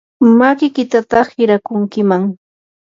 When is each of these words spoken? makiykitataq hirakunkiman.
makiykitataq 0.39 1.27
hirakunkiman. 1.35 2.23